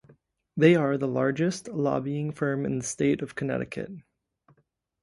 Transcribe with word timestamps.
They 0.57 0.75
are 0.75 0.97
the 0.97 1.07
largest 1.07 1.67
lobbying 1.67 2.31
firm 2.31 2.65
in 2.65 2.79
the 2.79 2.83
state 2.83 3.21
of 3.21 3.35
Connecticut. 3.35 3.91